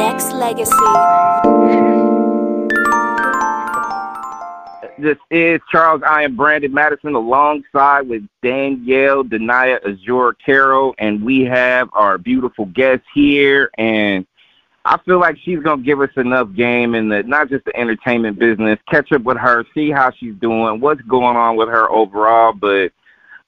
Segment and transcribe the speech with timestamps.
[0.00, 0.72] Nexxlegacy.
[4.98, 6.00] This is Charles.
[6.02, 13.70] iambranded Madison alongside with Danielle Denia Azure Carroll, and we have our beautiful guest here.
[13.76, 14.26] And
[14.86, 18.38] I feel like she's gonna give us enough game in the not just the entertainment
[18.38, 18.78] business.
[18.90, 22.54] Catch up with her, see how she's doing, what's going on with her overall.
[22.54, 22.92] But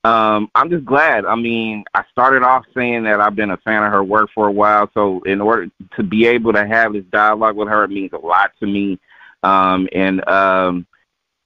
[0.05, 1.25] um, I'm just glad.
[1.25, 4.49] I mean, I started off saying that I've been a fan of her work for
[4.49, 4.91] a while.
[4.95, 8.19] So in order to be able to have this dialogue with her, it means a
[8.19, 8.99] lot to me.
[9.45, 10.87] Um, and um,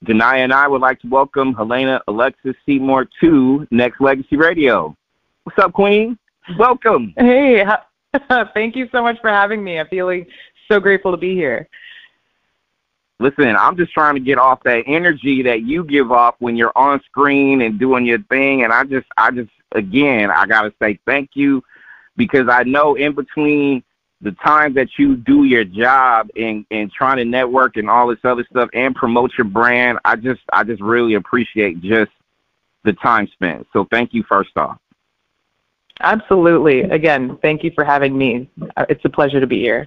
[0.06, 4.96] and I would like to welcome Helena Alexis Seymour to Nexxlegacy Radio.
[5.44, 6.18] What's up, Queen?
[6.58, 7.12] Welcome.
[7.16, 7.64] Hey,
[8.54, 9.78] thank you so much for having me.
[9.78, 10.26] I'm feeling
[10.70, 11.68] so grateful to be here
[13.18, 16.76] listen, I'm just trying to get off that energy that you give off when you're
[16.76, 18.62] on screen and doing your thing.
[18.62, 21.62] And I just, I just, again, I got to say thank you
[22.16, 23.82] because I know in between
[24.20, 28.18] the time that you do your job and, and trying to network and all this
[28.24, 32.12] other stuff and promote your brand, I just, I just really appreciate just
[32.84, 33.66] the time spent.
[33.72, 34.78] So thank you first off.
[36.00, 36.82] Absolutely.
[36.82, 38.50] Again, thank you for having me.
[38.76, 39.86] Uh, it's a pleasure to be here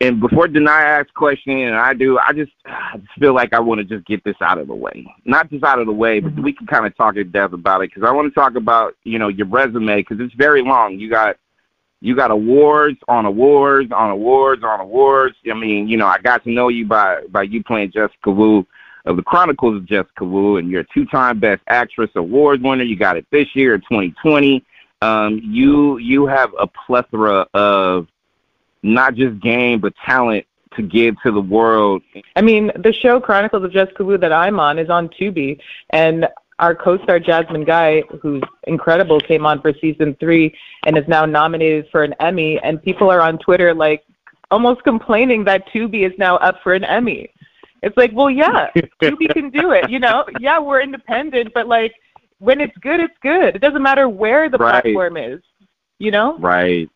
[0.00, 3.58] and before Denia asks question, and I do, I just, I just feel like I
[3.58, 5.06] want to just get this out of the way.
[5.24, 6.42] Not just out of the way, but mm-hmm.
[6.42, 8.94] we can kind of talk in depth about it because I want to talk about,
[9.02, 10.98] you know, your resume because it's very long.
[10.98, 11.36] You got,
[12.00, 15.36] you got awards on awards on awards on awards.
[15.50, 18.64] I mean, you know, I got to know you by by you playing Jessica Wu
[19.04, 22.84] of the Chronicles of Jessica Wu, and you're a two-time Best Actress Awards winner.
[22.84, 24.64] You got it this year, 2020.
[25.02, 28.06] Um, you you have a plethora of
[28.82, 32.02] not just game but talent to give to the world.
[32.36, 35.58] I mean, the show Chronicles of Jessica Wu that I'm on is on Tubi,
[35.90, 40.54] and our co-star Jasmine Guy, who's incredible, came on for season three
[40.84, 42.58] and is now nominated for an Emmy.
[42.60, 44.04] And people are on Twitter like
[44.50, 47.32] almost complaining that Tubi is now up for an Emmy.
[47.82, 48.70] It's like, well, yeah,
[49.02, 49.88] Tubi can do it.
[49.88, 51.94] You know, yeah, we're independent, but like
[52.38, 53.54] when it's good, it's good.
[53.54, 54.82] It doesn't matter where the right.
[54.82, 55.40] platform is.
[56.00, 56.88] You know, right.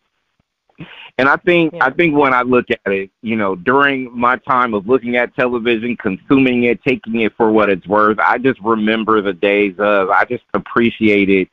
[1.18, 1.84] And I think yeah.
[1.84, 5.34] I think when I look at it, you know, during my time of looking at
[5.34, 10.10] television, consuming it, taking it for what it's worth, I just remember the days of
[10.10, 11.48] I just appreciated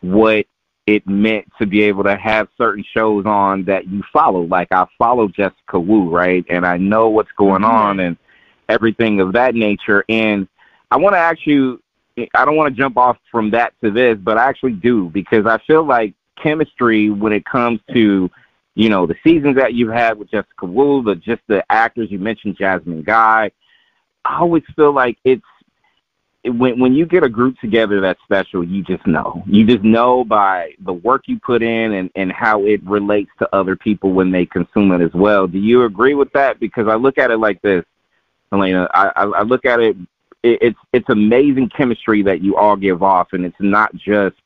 [0.00, 0.46] what
[0.86, 4.42] it meant to be able to have certain shows on that you follow.
[4.42, 6.44] Like I follow Jessica Wu, right?
[6.50, 7.76] And I know what's going mm-hmm.
[7.76, 8.16] on and
[8.68, 10.04] everything of that nature.
[10.08, 10.48] And
[10.90, 11.80] I want to ask you
[12.34, 15.46] I don't want to jump off from that to this, but I actually do because
[15.46, 18.30] I feel like chemistry when it comes to
[18.74, 22.18] you know, the seasons that you've had with Jessica Wu, the just the actors you
[22.18, 23.50] mentioned, Jasmine Guy.
[24.24, 25.44] I always feel like it's
[26.44, 29.42] when when you get a group together that's special, you just know.
[29.46, 33.54] You just know by the work you put in and and how it relates to
[33.54, 35.46] other people when they consume it as well.
[35.46, 36.58] Do you agree with that?
[36.58, 37.84] Because I look at it like this,
[38.50, 38.88] Helena.
[38.92, 39.96] I I, I look at it.
[40.42, 44.36] It's it's amazing chemistry that you all give off, and it's not just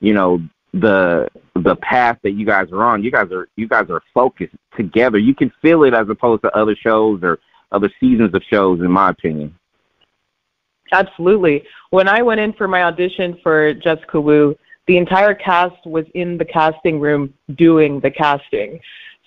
[0.00, 0.40] you know
[0.72, 3.02] the the path that you guys are on.
[3.02, 5.18] You guys are you guys are focused together.
[5.18, 7.38] You can feel it as opposed to other shows or
[7.72, 9.54] other seasons of shows, in my opinion.
[10.92, 11.62] Absolutely.
[11.90, 16.36] When I went in for my audition for Jessica Wu, the entire cast was in
[16.36, 18.80] the casting room doing the casting.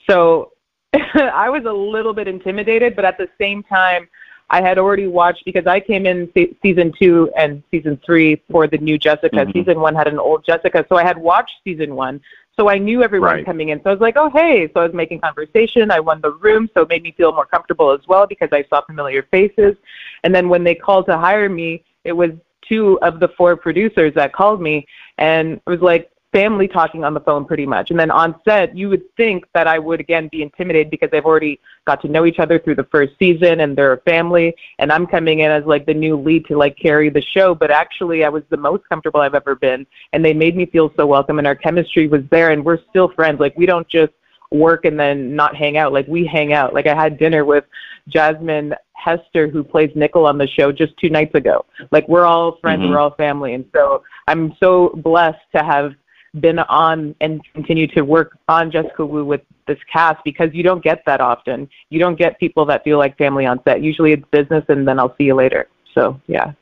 [0.09, 0.51] So
[0.93, 4.09] I was a little bit intimidated, but at the same time,
[4.53, 8.67] I had already watched because I came in se- season two and season three for
[8.67, 9.37] the new Jessica.
[9.37, 9.51] Mm-hmm.
[9.51, 12.21] Season one had an old Jessica, so I had watched season one.
[12.55, 13.45] So I knew everyone right.
[13.47, 13.81] coming in.
[13.81, 14.69] So I was like, oh, hey.
[14.71, 15.89] So I was making conversation.
[15.89, 18.63] I won the room, so it made me feel more comfortable as well because I
[18.69, 19.75] saw familiar faces.
[20.23, 22.29] And then when they called to hire me, it was
[22.61, 24.85] two of the four producers that called me.
[25.17, 27.91] And it was like, family talking on the phone pretty much.
[27.91, 31.23] And then on set, you would think that I would again be intimidated because they've
[31.23, 34.55] already got to know each other through the first season and they're a family.
[34.79, 37.53] And I'm coming in as like the new lead to like carry the show.
[37.53, 39.85] But actually, I was the most comfortable I've ever been.
[40.11, 41.37] And they made me feel so welcome.
[41.37, 42.51] And our chemistry was there.
[42.51, 43.39] And we're still friends.
[43.39, 44.13] Like, we don't just
[44.51, 45.93] work and then not hang out.
[45.93, 46.73] Like, we hang out.
[46.73, 47.65] Like, I had dinner with
[48.07, 51.65] Jasmine Hester, who plays Nickel on the show, just two nights ago.
[51.91, 52.81] Like, we're all friends.
[52.81, 52.91] Mm-hmm.
[52.91, 53.53] We're all family.
[53.53, 55.93] And so I'm so blessed to have
[56.39, 60.83] been on and continue to work on Jessica Wu with this cast because you don't
[60.83, 61.69] get that often.
[61.89, 63.81] You don't get people that feel like family on set.
[63.81, 65.67] Usually it's business and then I'll see you later.
[65.93, 66.53] So yeah.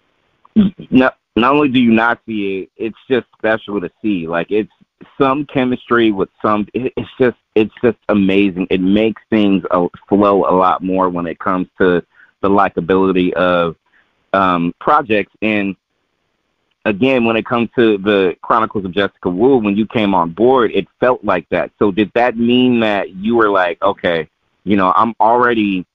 [0.90, 4.28] Not not only do you not see it, it's just special to see.
[4.28, 4.72] Like it's
[5.18, 6.68] some chemistry with some.
[6.74, 8.68] It's just it's just amazing.
[8.70, 9.64] It makes things
[10.10, 12.04] flow a lot more when it comes to
[12.42, 13.76] the likability of
[14.34, 15.76] um, projects and
[16.86, 20.72] again, when it comes to the Chronicles of Jessica Wu, when you came on board,
[20.72, 21.72] it felt like that.
[21.80, 24.28] So did that mean that you were like, okay,
[24.64, 25.86] you know, I'm already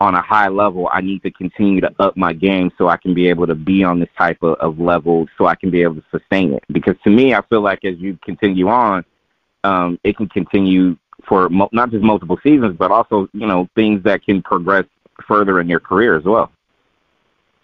[0.00, 0.88] on a high level.
[0.92, 3.82] I need to continue to up my game so I can be able to be
[3.82, 6.62] on this type of, of level so I can be able to sustain it.
[6.72, 9.04] Because to me, I feel like as you continue on,
[9.64, 10.96] um, it can continue
[11.26, 14.84] for mo- not just multiple seasons, but also, you know, things that can progress
[15.26, 16.52] further in your career as well.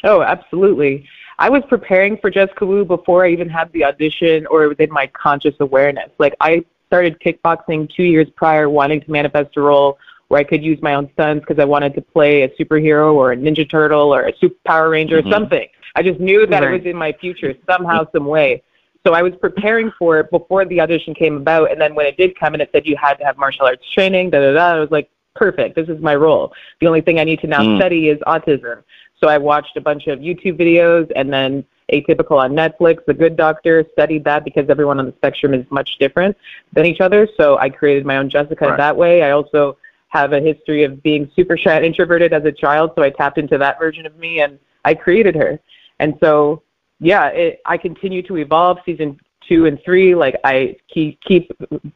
[0.03, 1.09] Oh, absolutely.
[1.39, 5.07] I was preparing for Jessica Wu before I even had the audition or within my
[5.09, 6.11] conscious awareness.
[6.19, 9.99] Like I started kickboxing two years prior, wanting to manifest a role
[10.29, 13.33] where I could use my own stunts because I wanted to play a superhero or
[13.33, 15.29] a Ninja Turtle or a Super Power Ranger mm-hmm.
[15.29, 15.69] or something.
[15.97, 16.75] I just knew that right.
[16.75, 18.63] it was in my future somehow, some way.
[19.07, 22.17] So I was preparing for it before the audition came about, and then when it
[22.17, 24.77] did come and it said you had to have martial arts training, da da da,
[24.77, 25.75] I was like, perfect.
[25.75, 26.53] This is my role.
[26.81, 27.77] The only thing I need to now mm.
[27.79, 28.83] study is autism.
[29.25, 33.39] So I watched a bunch of YouTube videos and then Atypical on Netflix, The Good
[33.39, 36.37] Doctor, studied that because everyone on the spectrum is much different
[36.75, 37.27] than each other.
[37.39, 38.77] So I created my own Jessica right.
[38.77, 39.23] that way.
[39.23, 39.79] I also
[40.09, 43.39] have a history of being super shy and introverted as a child, so I tapped
[43.39, 45.59] into that version of me and I created her.
[46.01, 46.63] And so,
[47.01, 48.77] yeah, it, I continue to evolve.
[48.85, 49.19] Season
[49.49, 51.51] two and three, like I keep keep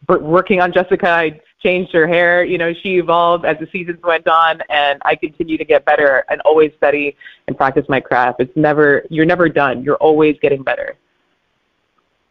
[0.09, 1.11] working on Jessica.
[1.11, 2.45] I changed her hair.
[2.45, 6.25] You know, she evolved as the seasons went on, and I continue to get better
[6.29, 7.17] and always study
[7.47, 8.41] and practice my craft.
[8.41, 9.83] It's never you're never done.
[9.83, 10.97] You're always getting better.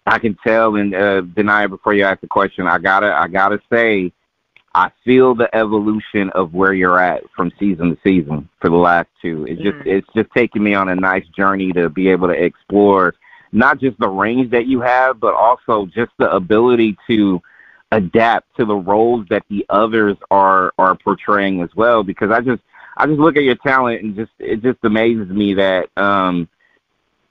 [0.05, 3.59] I can tell, and uh, Denia, before you ask the question, I gotta I gotta
[3.71, 4.13] say
[4.73, 9.09] I feel the evolution of where you're at from season to season for the last
[9.21, 9.45] two.
[9.47, 9.87] It's just mm.
[9.87, 13.15] it's just taking me on a nice journey to be able to explore
[13.51, 17.41] not just the range that you have, but also just the ability to
[17.91, 22.03] adapt to the roles that the others are are portraying as well.
[22.03, 22.61] Because I just
[22.97, 26.47] I just look at your talent and just it just amazes me that um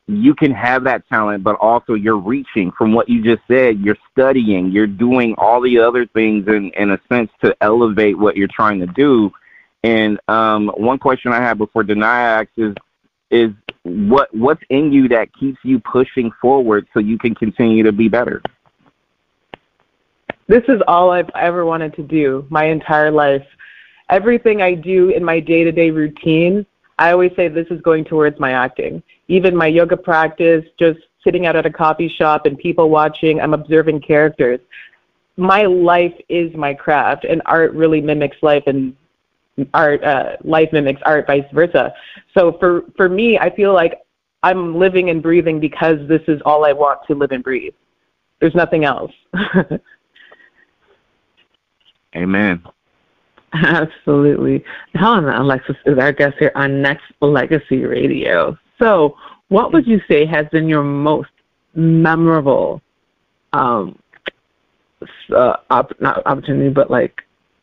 [0.08, 3.80] you can have that talent, but also you're reaching from what you just said.
[3.80, 8.36] You're studying, you're doing all the other things in, in a sense to elevate what
[8.36, 9.32] you're trying to do.
[9.82, 12.74] And um, one question I have before Denia asks is,
[13.30, 13.50] is
[13.82, 18.08] what what's in you that keeps you pushing forward so you can continue to be
[18.08, 18.40] better?
[20.48, 23.46] This is all I've ever wanted to do my entire life.
[24.10, 26.66] Everything I do in my day to day routine
[26.98, 29.02] I always say this is going towards my acting.
[29.28, 33.54] Even my yoga practice, just sitting out at a coffee shop and people watching, I'm
[33.54, 34.60] observing characters.
[35.36, 38.96] My life is my craft, and art really mimics life, and
[39.74, 41.92] art uh, life mimics art, vice versa.
[42.32, 43.98] So for for me, I feel like
[44.42, 47.74] I'm living and breathing because this is all I want to live and breathe.
[48.40, 49.12] There's nothing else.
[52.16, 52.62] Amen.
[53.52, 54.64] Absolutely.
[54.94, 58.58] Helena Alexis is our guest here on Next Legacy Radio.
[58.78, 59.16] So,
[59.48, 61.30] what would you say has been your most
[61.74, 62.82] memorable,
[63.52, 63.98] um,
[65.34, 67.22] uh, op- not opportunity, but like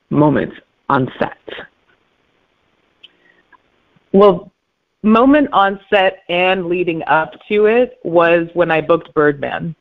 [0.09, 0.53] moment
[0.89, 1.37] on set?
[4.13, 4.51] Well,
[5.01, 9.75] moment on set and leading up to it was when I booked Birdman.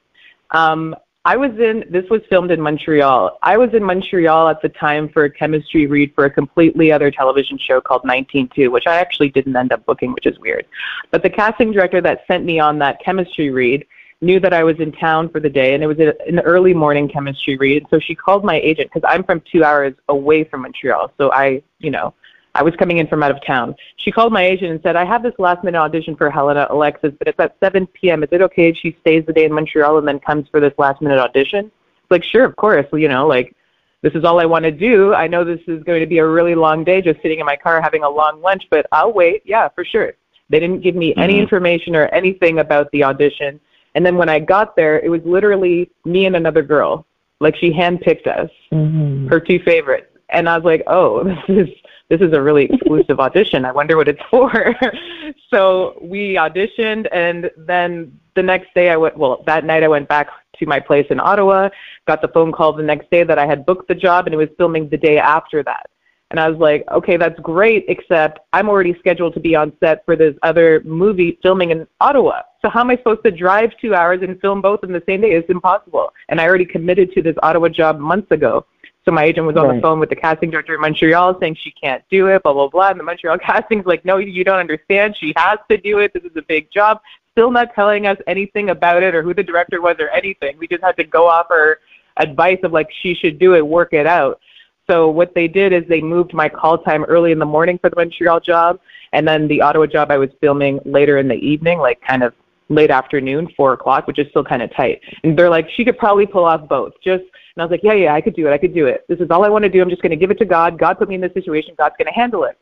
[0.50, 3.38] Um, I was in, this was filmed in Montreal.
[3.42, 7.12] I was in Montreal at the time for a chemistry read for a completely other
[7.12, 10.66] television show called 192, which I actually didn't end up booking, which is weird.
[11.12, 13.86] But the casting director that sent me on that chemistry read
[14.20, 16.74] knew that I was in town for the day, and it was a, an early
[16.74, 17.86] morning chemistry read.
[17.88, 21.12] So she called my agent because I'm from two hours away from Montreal.
[21.18, 22.14] So I, you know,
[22.54, 23.74] I was coming in from out of town.
[23.96, 27.12] She called my agent and said, I have this last minute audition for Helena Alexis,
[27.18, 28.22] but it's at 7 p.m.
[28.22, 30.74] Is it okay if she stays the day in Montreal and then comes for this
[30.76, 31.66] last minute audition?
[31.66, 32.86] It's like, sure, of course.
[32.92, 33.56] Well, you know, like,
[34.02, 35.14] this is all I want to do.
[35.14, 37.56] I know this is going to be a really long day just sitting in my
[37.56, 39.42] car having a long lunch, but I'll wait.
[39.46, 40.12] Yeah, for sure.
[40.50, 41.42] They didn't give me any mm-hmm.
[41.42, 43.60] information or anything about the audition.
[43.94, 47.06] And then when I got there, it was literally me and another girl.
[47.40, 49.28] Like she handpicked us, mm-hmm.
[49.28, 50.06] her two favorites.
[50.30, 51.68] And I was like, oh, this is
[52.12, 53.64] this is a really exclusive audition.
[53.64, 54.52] I wonder what it's for.
[55.50, 60.10] so we auditioned, and then the next day I went, well, that night I went
[60.10, 60.28] back
[60.58, 61.70] to my place in Ottawa,
[62.06, 64.36] got the phone call the next day that I had booked the job, and it
[64.36, 65.88] was filming the day after that.
[66.30, 70.04] And I was like, okay, that's great, except I'm already scheduled to be on set
[70.04, 72.42] for this other movie filming in Ottawa.
[72.60, 75.22] So how am I supposed to drive two hours and film both in the same
[75.22, 75.32] day?
[75.32, 76.12] It's impossible.
[76.28, 78.66] And I already committed to this Ottawa job months ago.
[79.04, 79.74] So my agent was on right.
[79.76, 82.68] the phone with the casting director in Montreal saying she can't do it, blah, blah,
[82.68, 82.90] blah.
[82.90, 85.16] And the Montreal casting's like, no, you don't understand.
[85.18, 86.12] She has to do it.
[86.14, 87.00] This is a big job.
[87.32, 90.56] Still not telling us anything about it or who the director was or anything.
[90.58, 91.80] We just had to go off her
[92.18, 94.40] advice of like, she should do it, work it out.
[94.88, 97.88] So what they did is they moved my call time early in the morning for
[97.88, 98.78] the Montreal job.
[99.12, 102.34] And then the Ottawa job I was filming later in the evening, like kind of
[102.74, 105.00] late afternoon, four o'clock, which is still kind of tight.
[105.24, 106.92] And they're like, she could probably pull off both.
[107.04, 107.24] Just
[107.54, 108.52] and I was like, yeah, yeah, I could do it.
[108.52, 109.04] I could do it.
[109.08, 109.82] This is all I want to do.
[109.82, 110.78] I'm just going to give it to God.
[110.78, 111.74] God put me in this situation.
[111.76, 112.58] God's going to handle it.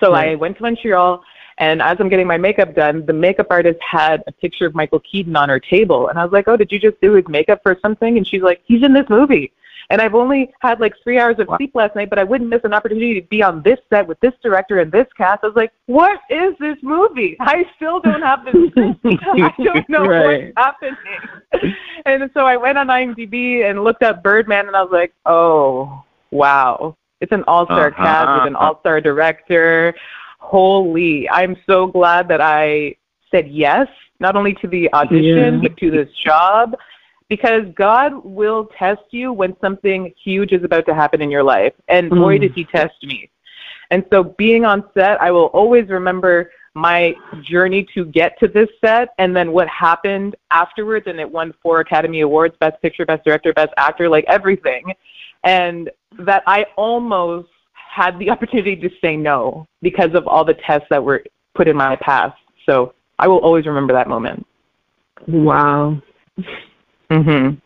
[0.00, 0.12] So.
[0.12, 1.22] I went to Montreal,
[1.58, 5.00] and as I'm getting my makeup done, the makeup artist had a picture of Michael
[5.00, 7.60] Keaton on her table, and I was like, oh, did you just do his makeup
[7.62, 8.16] for something?
[8.16, 9.52] And she's like, he's in this movie.
[9.90, 12.60] And I've only had like three hours of sleep last night, but I wouldn't miss
[12.64, 15.44] an opportunity to be on this set with this director and this cast.
[15.44, 17.36] I was like, what is this movie?
[17.40, 18.54] I still don't have this.
[19.04, 20.46] I don't know right.
[20.46, 20.96] what's happening.
[22.06, 26.04] and so I went on IMDb and looked up Birdman, and I was like, oh,
[26.30, 26.96] wow.
[27.20, 28.02] It's an all star uh-huh.
[28.02, 29.94] cast with an all star director.
[30.38, 32.96] Holy, I'm so glad that I
[33.30, 33.86] said yes,
[34.18, 35.68] not only to the audition, yeah.
[35.68, 36.74] but to this job
[37.32, 41.72] because God will test you when something huge is about to happen in your life.
[41.88, 42.18] And mm.
[42.18, 43.30] boy, did He test me.
[43.90, 48.68] And so, being on set, I will always remember my journey to get to this
[48.84, 51.06] set and then what happened afterwards.
[51.06, 54.92] And it won four Academy Awards Best Picture, Best Director, Best Actor, like everything.
[55.42, 60.88] And that I almost had the opportunity to say no because of all the tests
[60.90, 61.24] that were
[61.54, 62.36] put in my past.
[62.66, 64.46] So, I will always remember that moment.
[65.26, 66.02] Wow.
[67.12, 67.60] Mhm.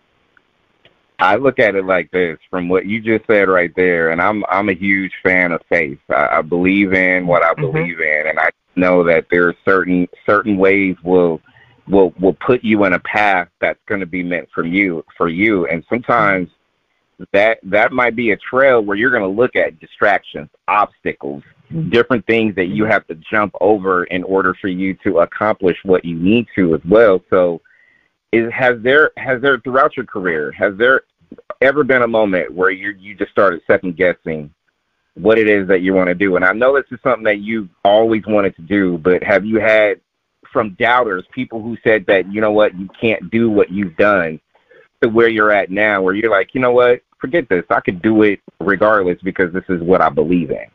[1.19, 4.45] I look at it like this from what you just said right there, and I'm
[4.49, 5.99] I'm a huge fan of faith.
[6.11, 7.73] I, I believe in what I mm-hmm.
[7.73, 11.41] believe in, and I know that there are certain certain ways will
[11.89, 15.29] will will put you in a path that's going to be meant for you for
[15.29, 16.51] you, and sometimes
[17.33, 21.89] that that might be a trail where you're going to look at distractions, obstacles, mm-hmm.
[21.89, 26.05] different things that you have to jump over in order for you to accomplish what
[26.05, 27.23] you need to as well.
[27.31, 27.63] So
[28.37, 31.03] is has there has there throughout your career has there
[31.61, 34.53] ever been a moment where you you just started second guessing
[35.15, 36.37] what it is that you want to do?
[36.37, 39.59] And I know this is something that you've always wanted to do, but have you
[39.59, 40.01] had
[40.53, 44.39] from doubters, people who said that you know what you can't do what you've done
[45.03, 48.03] to where you're at now, where you're like, you know what, forget this, I could
[48.03, 50.67] do it regardless because this is what I believe in.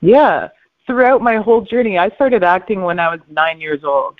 [0.00, 0.48] Yeah,
[0.86, 4.16] throughout my whole journey, I started acting when I was nine years old.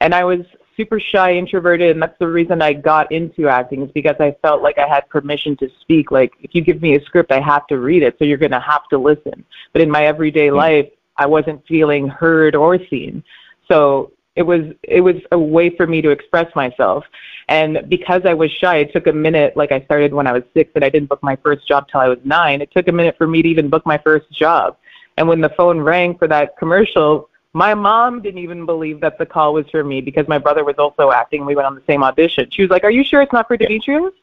[0.00, 0.40] And I was
[0.78, 4.62] super shy, introverted, and that's the reason I got into acting is because I felt
[4.62, 6.10] like I had permission to speak.
[6.10, 8.52] Like if you give me a script, I have to read it, so you're going
[8.52, 9.44] to have to listen.
[9.72, 10.56] But in my everyday mm-hmm.
[10.56, 13.24] life, I wasn't feeling heard or seen.
[13.66, 17.04] So it was it was a way for me to express myself.
[17.48, 19.56] And because I was shy, it took a minute.
[19.56, 22.00] Like I started when I was six, and I didn't book my first job till
[22.00, 22.62] I was nine.
[22.62, 24.76] It took a minute for me to even book my first job.
[25.16, 29.26] And when the phone rang for that commercial, my mom didn't even believe that the
[29.26, 31.44] call was for me because my brother was also acting.
[31.44, 32.48] We went on the same audition.
[32.52, 34.14] She was like, "Are you sure it's not for Demetrius?"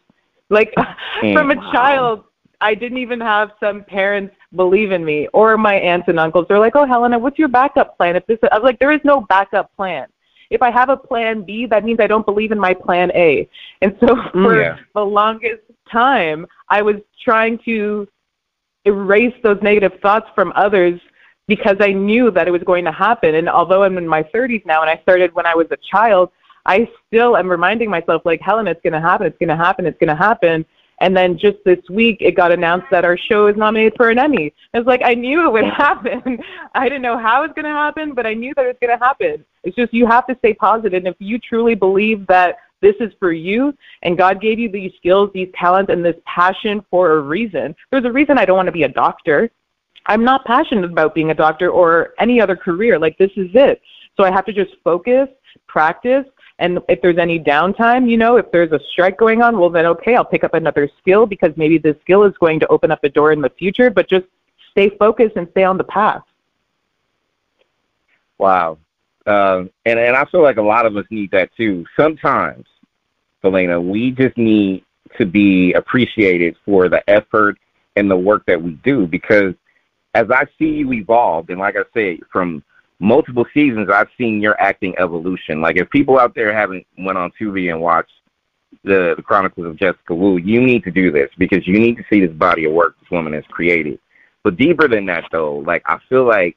[0.49, 0.73] Like
[1.19, 2.23] from a child,
[2.61, 6.45] I didn't even have some parents believe in me or my aunts and uncles.
[6.47, 9.01] They're like, "Oh, Helena, what's your backup plan?" If this, I was like, "There is
[9.03, 10.07] no backup plan.
[10.49, 13.49] If I have a plan B, that means I don't believe in my plan A."
[13.81, 14.77] And so mm, for yeah.
[14.93, 18.07] the longest time, I was trying to
[18.85, 21.01] erase those negative thoughts from others
[21.47, 23.35] because I knew that it was going to happen.
[23.35, 26.31] And although I'm in my 30s now and I started when I was a child,
[26.65, 29.85] I still am reminding myself, like, Helen, it's going to happen, it's going to happen,
[29.85, 30.65] it's going to happen.
[31.01, 34.17] And then just this week, it got announced that our show is nominated for an
[34.17, 34.53] Emmy.
[34.73, 36.39] It's like I knew it would happen.
[36.73, 38.77] I didn't know how it was going to happen, but I knew that it was
[38.79, 39.45] going to happen.
[39.63, 40.93] It's just you have to stay positive.
[40.93, 43.73] And if you truly believe that this is for you
[44.03, 48.05] and God gave you these skills, these talents, and this passion for a reason, there's
[48.05, 49.49] a reason I don't want to be a doctor.
[50.07, 52.99] I'm not passionate about being a doctor or any other career.
[52.99, 53.81] Like this is it.
[54.17, 55.27] So I have to just focus,
[55.67, 56.25] practice,
[56.59, 59.85] and if there's any downtime, you know, if there's a strike going on, well then
[59.87, 63.03] okay, I'll pick up another skill because maybe this skill is going to open up
[63.03, 64.25] a door in the future, but just
[64.71, 66.23] stay focused and stay on the path.
[68.37, 68.77] Wow.
[69.25, 71.85] Uh, and and I feel like a lot of us need that too.
[71.97, 72.65] Sometimes,
[73.41, 74.85] Selena, we just need
[75.17, 77.57] to be appreciated for the effort
[77.95, 79.55] and the work that we do because
[80.15, 82.63] as I see you evolve, and like I said, from
[82.99, 85.61] multiple seasons, I've seen your acting evolution.
[85.61, 88.13] Like if people out there haven't went on Tubi and watched
[88.83, 92.05] the, the Chronicles of Jessica Wu, you need to do this because you need to
[92.09, 93.99] see this body of work this woman has created.
[94.43, 96.55] But deeper than that, though, like I feel like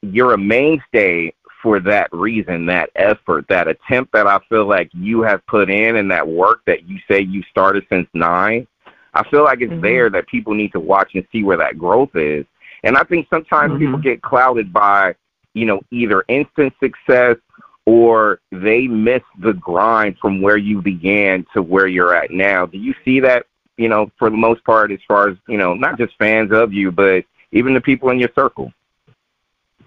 [0.00, 5.22] you're a mainstay for that reason, that effort, that attempt that I feel like you
[5.22, 8.68] have put in, and that work that you say you started since nine.
[9.14, 9.82] I feel like it's mm-hmm.
[9.82, 12.46] there that people need to watch and see where that growth is
[12.84, 13.84] and I think sometimes mm-hmm.
[13.84, 15.14] people get clouded by,
[15.54, 17.36] you know, either instant success
[17.86, 22.66] or they miss the grind from where you began to where you're at now.
[22.66, 25.74] Do you see that, you know, for the most part, as far as, you know,
[25.74, 28.72] not just fans of you, but even the people in your circle?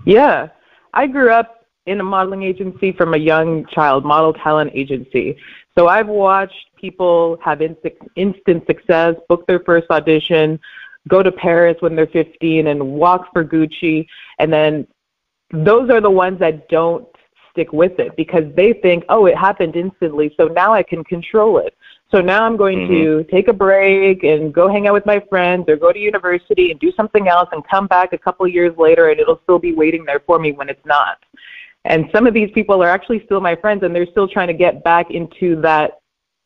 [0.03, 0.49] Yeah.
[0.93, 5.37] I grew up in a modeling agency from a young child, model talent agency.
[5.77, 10.59] So I've watched people have instant success, book their first audition,
[11.07, 14.05] go to Paris when they're 15 and walk for Gucci.
[14.39, 14.87] And then
[15.51, 17.07] those are the ones that don't
[17.51, 21.57] stick with it because they think, oh, it happened instantly, so now I can control
[21.57, 21.75] it.
[22.09, 22.93] So now I'm going mm-hmm.
[22.93, 26.71] to take a break and go hang out with my friends or go to university
[26.71, 29.73] and do something else and come back a couple years later and it'll still be
[29.73, 31.17] waiting there for me when it's not.
[31.85, 34.53] And some of these people are actually still my friends and they're still trying to
[34.53, 36.00] get back into that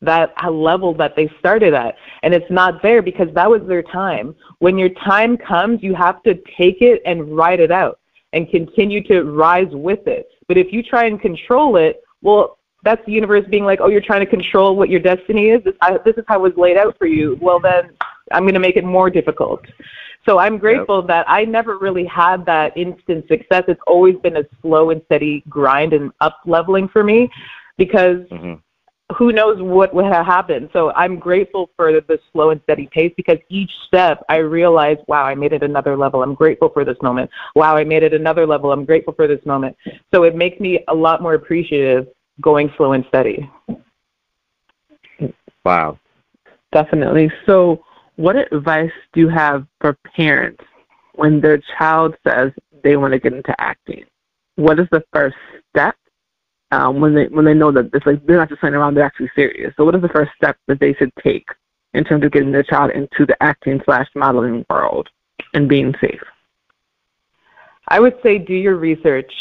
[0.05, 1.95] that level that they started at.
[2.23, 4.35] And it's not there because that was their time.
[4.59, 7.99] When your time comes, you have to take it and ride it out
[8.33, 10.27] and continue to rise with it.
[10.47, 14.01] But if you try and control it, well, that's the universe being like, oh, you're
[14.01, 15.63] trying to control what your destiny is.
[15.63, 17.37] This, I, this is how it was laid out for you.
[17.41, 17.89] Well, then
[18.31, 19.61] I'm going to make it more difficult.
[20.25, 21.07] So I'm grateful yep.
[21.07, 23.63] that I never really had that instant success.
[23.67, 27.29] It's always been a slow and steady grind and up leveling for me
[27.77, 28.55] because mm-hmm
[29.17, 30.69] who knows what would have happened.
[30.73, 34.97] So I'm grateful for the, the, slow and steady pace because each step I realize,
[35.07, 36.23] wow, I made it another level.
[36.23, 37.29] I'm grateful for this moment.
[37.55, 38.71] Wow, I made it another level.
[38.71, 39.77] I'm grateful for this moment.
[40.13, 42.07] So it makes me a lot more appreciative
[42.41, 43.49] going slow and steady.
[45.63, 45.99] Wow.
[46.71, 47.31] Definitely.
[47.45, 47.83] So
[48.15, 50.63] what advice do you have for parents
[51.13, 52.51] when their child says
[52.83, 54.03] they want to get into acting?
[54.55, 55.35] What is the first
[55.69, 55.95] step
[56.75, 59.05] um, when they when they know that it's like they're not just playing around, they're
[59.05, 59.73] actually serious.
[59.77, 61.47] So, what is the first step that they should take
[61.93, 65.07] in terms of getting their child into the acting slash modeling world
[65.53, 66.21] and being safe?
[67.87, 69.31] I would say do your research.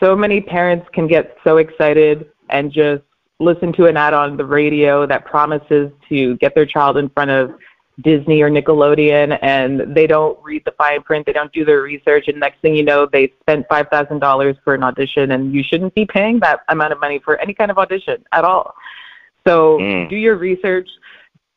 [0.00, 3.02] So many parents can get so excited and just
[3.38, 7.30] listen to an ad on the radio that promises to get their child in front
[7.30, 7.52] of
[8.02, 12.28] Disney or Nickelodeon and they don't read the fine print, they don't do their research,
[12.28, 15.62] and next thing you know, they spent five thousand dollars for an audition, and you
[15.62, 18.74] shouldn't be paying that amount of money for any kind of audition at all.
[19.46, 20.08] So mm.
[20.08, 20.88] do your research.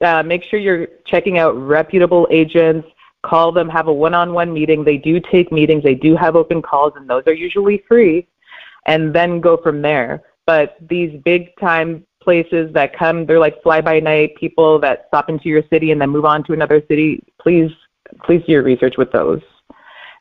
[0.01, 2.87] Uh, make sure you're checking out reputable agents.
[3.23, 4.83] Call them, have a one-on-one meeting.
[4.83, 5.83] They do take meetings.
[5.83, 8.27] They do have open calls, and those are usually free.
[8.85, 10.21] And then go from there.
[10.45, 15.47] But these big-time places that come, they're like fly by night people that stop into
[15.47, 17.23] your city and then move on to another city.
[17.41, 17.71] Please,
[18.25, 19.39] please do your research with those.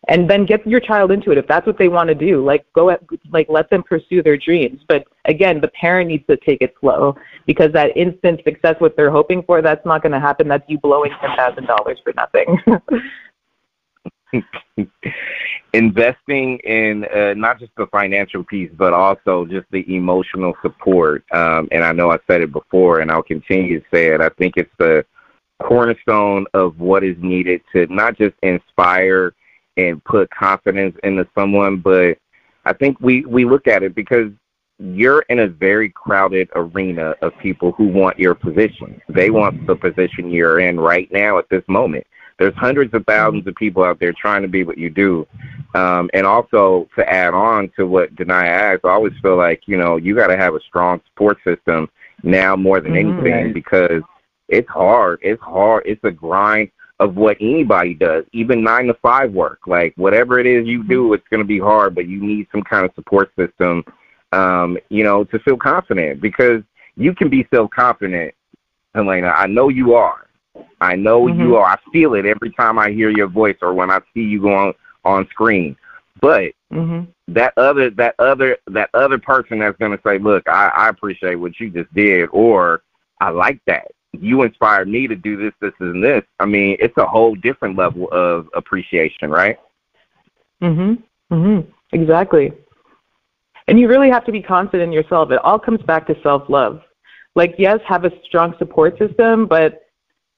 [0.06, 2.44] And then get your child into it if that's what they want to do.
[2.44, 3.00] Like go at,
[3.32, 4.82] like let them pursue their dreams.
[4.86, 9.10] But again, the parent needs to take it slow because that instant success, what they're
[9.10, 10.46] hoping for, that's not going to happen.
[10.46, 12.56] That's you blowing ten thousand dollars for nothing.
[15.72, 21.24] investing in uh, not just the financial piece, but also just the emotional support.
[21.32, 24.20] Um, and I know I said it before, and I'll continue to say it.
[24.20, 25.04] I think it's the
[25.62, 29.34] cornerstone of what is needed to not just inspire
[29.76, 32.18] and put confidence into someone, but
[32.64, 34.30] I think we we look at it because
[34.78, 39.00] you're in a very crowded arena of people who want your position.
[39.08, 42.06] They want the position you're in right now at this moment
[42.38, 45.26] there's hundreds of thousands of people out there trying to be what you do.
[45.74, 49.76] Um, and also to add on to what Denia asked, I always feel like, you
[49.76, 51.88] know, you got to have a strong support system
[52.22, 53.26] now more than mm-hmm.
[53.26, 54.02] anything because
[54.48, 55.18] it's hard.
[55.22, 55.84] It's hard.
[55.86, 59.60] It's a grind of what anybody does, even nine to five work.
[59.66, 61.14] Like whatever it is you do, mm-hmm.
[61.14, 63.84] it's going to be hard, but you need some kind of support system,
[64.32, 66.62] um, you know, to feel confident because
[66.96, 68.34] you can be self confident,
[68.94, 69.28] Helena.
[69.28, 70.25] I know you are.
[70.80, 71.40] I know mm-hmm.
[71.40, 71.64] you are.
[71.64, 74.54] I feel it every time I hear your voice or when I see you go
[74.54, 75.76] on on screen.
[76.20, 77.10] But mm-hmm.
[77.28, 81.58] that other that other that other person that's gonna say, "Look, I, I appreciate what
[81.60, 82.82] you just did," or
[83.20, 86.22] "I like that." You inspired me to do this, this, and this.
[86.40, 89.58] I mean, it's a whole different level of appreciation, right?
[90.62, 91.02] Mhm.
[91.30, 91.66] Mhm.
[91.92, 92.52] Exactly.
[93.68, 95.30] And you really have to be confident in yourself.
[95.30, 96.82] It all comes back to self love.
[97.34, 99.85] Like, yes, have a strong support system, but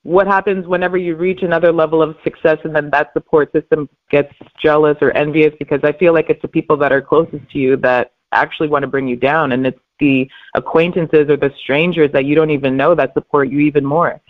[0.03, 4.33] what happens whenever you reach another level of success and then that support system gets
[4.61, 7.77] jealous or envious because I feel like it's the people that are closest to you
[7.79, 12.25] that actually want to bring you down and it's the acquaintances or the strangers that
[12.25, 14.21] you don't even know that support you even more,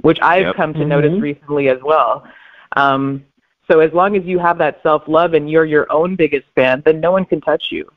[0.00, 0.56] which I've yep.
[0.56, 0.88] come to mm-hmm.
[0.88, 2.26] notice recently as well.
[2.74, 3.24] Um,
[3.70, 6.82] so as long as you have that self love and you're your own biggest fan,
[6.84, 7.88] then no one can touch you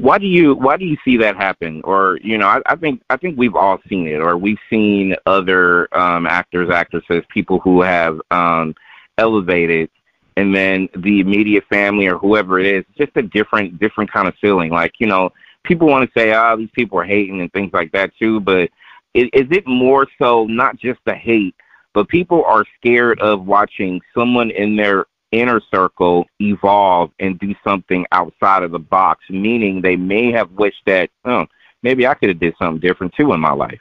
[0.00, 1.82] why do you why do you see that happen?
[1.84, 5.14] Or you know I, I think i think we've all seen it or we've seen
[5.26, 8.74] other um actors actresses people who have um
[9.18, 9.90] elevated
[10.36, 14.34] and then the immediate family or whoever it is just a different different kind of
[14.40, 14.70] feeling.
[14.70, 15.30] Like you know
[15.64, 18.70] people want to say oh these people are hating and things like that too but
[19.12, 21.54] is, is it more so not just the hate
[21.92, 28.04] but people are scared of watching someone in their inner circle evolve and do something
[28.12, 31.46] outside of the box, meaning they may have wished that, oh,
[31.82, 33.80] maybe I could have did something different too in my life.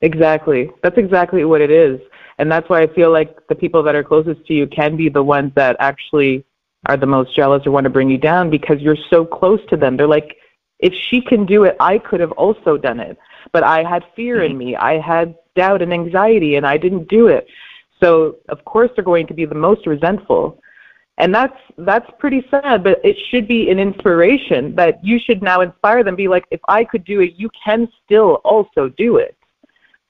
[0.00, 0.70] Exactly.
[0.82, 2.00] That's exactly what it is.
[2.38, 5.08] And that's why I feel like the people that are closest to you can be
[5.08, 6.44] the ones that actually
[6.86, 9.76] are the most jealous or want to bring you down because you're so close to
[9.76, 9.96] them.
[9.96, 10.36] They're like,
[10.80, 13.16] if she can do it, I could have also done it.
[13.52, 14.58] But I had fear in mm-hmm.
[14.58, 14.76] me.
[14.76, 17.46] I had doubt and anxiety and I didn't do it.
[18.02, 20.58] So of course they're going to be the most resentful.
[21.18, 25.60] And that's that's pretty sad, but it should be an inspiration that you should now
[25.60, 29.36] inspire them be like if I could do it, you can still also do it.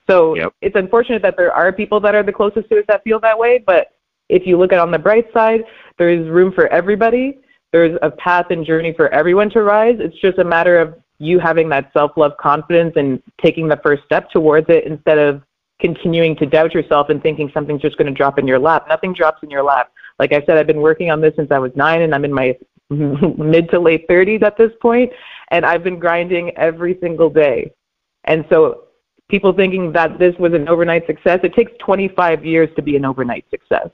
[0.08, 0.54] So yep.
[0.60, 3.38] it's unfortunate that there are people that are the closest to us that feel that
[3.38, 3.88] way, but
[4.28, 5.64] if you look at on the bright side,
[5.98, 7.40] there is room for everybody.
[7.72, 9.96] There's a path and journey for everyone to rise.
[9.98, 14.30] It's just a matter of you having that self-love confidence and taking the first step
[14.30, 15.42] towards it instead of
[15.82, 18.86] continuing to doubt yourself and thinking something's just going to drop in your lap.
[18.88, 19.92] Nothing drops in your lap.
[20.18, 22.32] Like I said, I've been working on this since I was nine, and I'm in
[22.32, 22.56] my
[22.90, 25.12] mid to late 30s at this point,
[25.48, 27.72] and I've been grinding every single day.
[28.24, 28.84] And so
[29.28, 31.40] people thinking that this was an overnight success.
[31.42, 33.88] It takes 25 years to be an overnight success.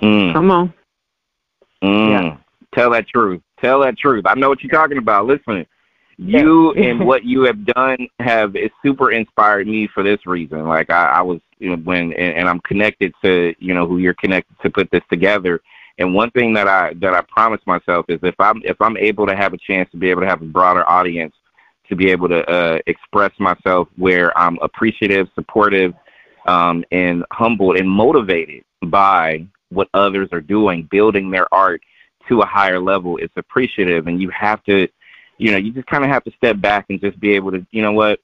[0.00, 0.32] Mm.
[0.32, 0.74] Come on.
[1.82, 2.10] Mm.
[2.10, 2.36] Yeah.
[2.74, 3.40] Tell that truth.
[3.60, 4.24] Tell that truth.
[4.26, 5.26] I know what you're talking about.
[5.26, 5.64] Listen,
[6.16, 10.66] you and what you have done have is super inspired me for this reason.
[10.66, 13.98] Like I, I was, you know, when and, and I'm connected to, you know, who
[13.98, 15.60] you're connected to put this together.
[15.98, 19.26] And one thing that I that I promise myself is if I'm if I'm able
[19.26, 21.34] to have a chance to be able to have a broader audience
[21.88, 25.92] to be able to uh, express myself where I'm appreciative, supportive,
[26.46, 31.82] um, and humbled and motivated by what others are doing, building their art
[32.28, 33.18] to a higher level.
[33.18, 34.88] It's appreciative, and you have to,
[35.42, 37.66] you know, you just kind of have to step back and just be able to,
[37.70, 38.20] you know what,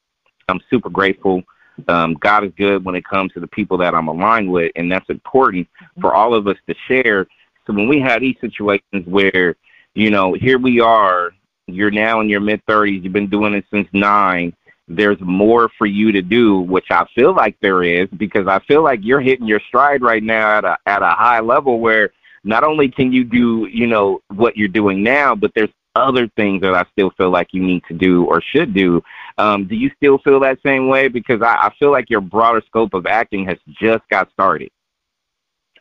[0.48, 1.42] I'm super grateful.
[1.87, 4.90] Um, God is good when it comes to the people that I'm aligned with, and
[4.90, 5.68] that's important
[6.00, 7.26] for all of us to share.
[7.66, 9.57] So when we have these situations where,
[9.94, 11.33] you know, here we are
[11.68, 13.04] you're now in your mid 30s.
[13.04, 14.54] You've been doing it since nine.
[14.88, 18.83] There's more for you to do, which I feel like there is, because I feel
[18.83, 22.11] like you're hitting your stride right now at a at a high level where
[22.42, 26.62] not only can you do, you know, what you're doing now, but there's other things
[26.62, 29.02] that I still feel like you need to do or should do.
[29.37, 31.08] Um, do you still feel that same way?
[31.08, 34.70] Because I, I feel like your broader scope of acting has just got started.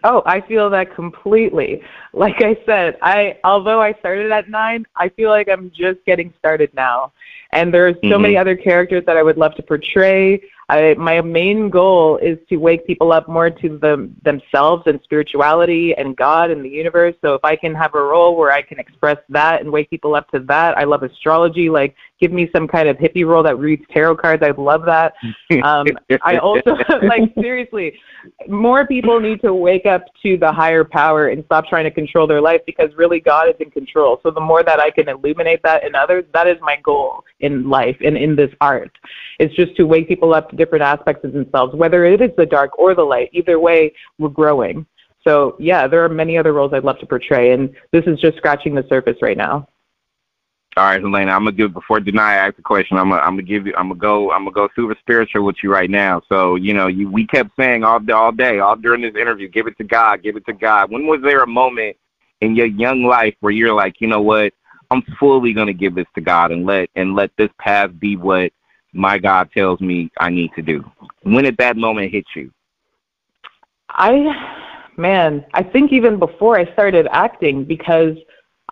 [0.04, 1.82] Oh, I feel that completely.
[2.14, 6.34] Like I said, I although I started at nine, I feel like I'm just getting
[6.38, 7.14] started now.
[7.52, 8.22] And there are so mm-hmm.
[8.22, 10.42] many other characters that I would love to portray.
[10.70, 15.96] I, my main goal is to wake people up more to the, themselves and spirituality
[15.96, 17.16] and God and the universe.
[17.22, 20.14] So if I can have a role where I can express that and wake people
[20.14, 21.70] up to that, I love astrology.
[21.70, 24.44] Like give me some kind of hippie role that reads tarot cards.
[24.44, 25.14] I'd love that.
[25.64, 25.88] Um,
[26.24, 26.72] I also
[27.04, 27.98] like seriously,
[28.48, 32.28] more people need to wake up to the higher power and stop trying to control
[32.28, 34.20] their life because really God is in control.
[34.24, 37.70] So the more that I can illuminate that in others, that is my goal in
[37.70, 38.92] life and in this art.
[39.40, 42.46] It's just to wake people up to different aspects of themselves, whether it is the
[42.46, 43.30] dark or the light.
[43.34, 44.86] Either way, we're growing.
[45.28, 48.38] So yeah, there are many other roles I'd love to portray, and this is just
[48.38, 49.68] scratching the surface right now.
[50.78, 52.98] All right, Helena, I'm gonna give before Denia ask the question.
[52.98, 55.56] I'm gonna I'm gonna give you I'm gonna go I'm gonna go super spiritual with
[55.64, 56.22] you right now.
[56.30, 59.48] So you know you we kept saying all day all day all during this interview,
[59.48, 60.92] give it to God, give it to God.
[60.92, 61.98] When was there a moment
[62.42, 64.54] in your young life where you're like, you know what,
[64.92, 68.52] I'm fully gonna give this to God and let and let this path be what
[68.94, 70.86] my God tells me I need to do.
[71.24, 72.52] When did that moment hit you?
[73.90, 78.16] I man, I think even before I started acting because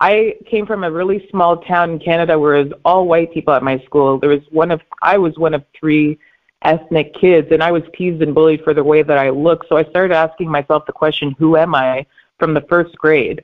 [0.02, 3.54] I came from a really small town in Canada where it was all white people
[3.54, 4.20] at my school.
[4.20, 6.20] There was one of I was one of three
[6.64, 9.66] ethnic kids and I was teased and bullied for the way that I look.
[9.70, 12.06] So I started asking myself the question, who am I
[12.40, 13.44] from the first grade?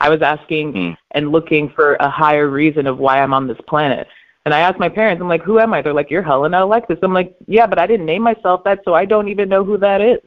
[0.00, 0.96] I was asking mm.
[1.10, 4.06] and looking for a higher reason of why I'm on this planet.
[4.46, 5.82] And I asked my parents, I'm like, who am I?
[5.82, 6.98] They're like, you're Helena Alexis.
[7.02, 9.76] I'm like, yeah, but I didn't name myself that, so I don't even know who
[9.78, 10.18] that is.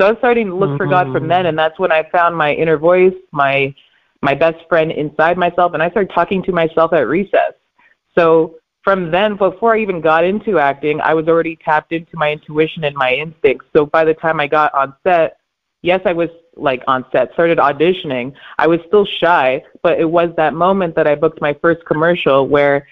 [0.00, 0.76] So I was starting to look mm-hmm.
[0.76, 1.28] for God from mm-hmm.
[1.28, 3.74] then, and that's when I found my inner voice, my
[4.22, 7.54] my best friend inside myself, and I started talking to myself at recess.
[8.14, 12.32] So from then, before I even got into acting, I was already tapped into my
[12.32, 13.66] intuition and my instincts.
[13.74, 15.38] So by the time I got on set,
[15.82, 18.34] yes, I was like on set, started auditioning.
[18.58, 22.46] I was still shy, but it was that moment that I booked my first commercial
[22.46, 22.86] where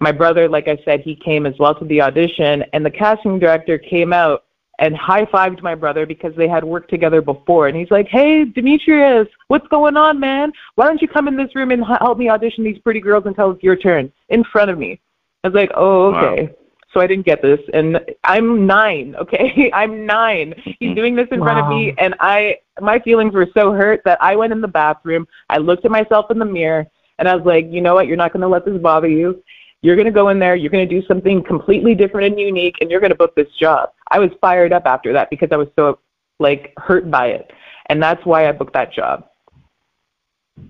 [0.00, 3.38] my brother, like I said, he came as well to the audition, and the casting
[3.38, 4.44] director came out
[4.82, 7.68] and high fived my brother because they had worked together before.
[7.68, 10.52] And he's like, Hey, Demetrius, what's going on, man?
[10.74, 13.52] Why don't you come in this room and help me audition these pretty girls until
[13.52, 15.00] it's your turn in front of me?
[15.44, 16.42] I was like, Oh, okay.
[16.42, 16.50] Wow.
[16.92, 17.60] so I didn't get this.
[17.72, 19.70] And I'm nine, okay?
[19.72, 20.52] I'm nine.
[20.80, 21.46] He's doing this in wow.
[21.46, 24.68] front of me, and I, my feelings were so hurt that I went in the
[24.68, 25.28] bathroom.
[25.48, 26.88] I looked at myself in the mirror,
[27.20, 28.08] and I was like, you know what?
[28.08, 29.44] You're not going to let this bother you.
[29.82, 30.54] You're going to go in there.
[30.54, 33.48] You're going to do something completely different and unique, and you're going to book this
[33.58, 33.90] job.
[34.10, 35.98] I was fired up after that because I was so
[36.38, 37.50] like hurt by it,
[37.86, 39.26] and that's why I booked that job.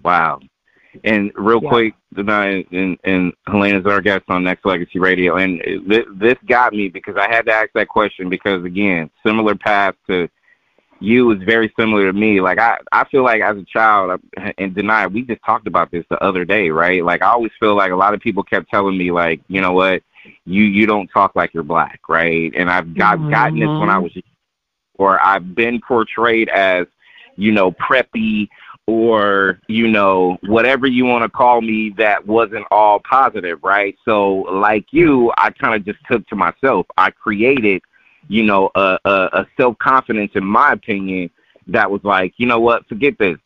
[0.02, 0.40] Wow.
[1.04, 1.68] And real yeah.
[1.68, 6.88] quick, tonight, and, and Helena's our guest on Nexxlegacy Radio, and this, this got me
[6.88, 10.28] because I had to ask that question because again, similar path to
[11.02, 12.40] you is very similar to me.
[12.40, 14.20] Like I, I feel like as a child,
[14.58, 17.04] and deny we just talked about this the other day, right?
[17.04, 19.72] Like I always feel like a lot of people kept telling me, like, you know
[19.72, 20.02] what,
[20.44, 22.52] you you don't talk like you're black, right?
[22.56, 23.30] And I've got mm-hmm.
[23.30, 24.12] gotten this when I was,
[24.94, 26.86] or I've been portrayed as,
[27.36, 28.48] you know, preppy
[28.86, 34.38] or you know whatever you want to call me that wasn't all positive right so
[34.52, 37.80] like you i kind of just took to myself i created
[38.28, 41.30] you know a, a, a self confidence in my opinion
[41.66, 43.38] that was like you know what forget this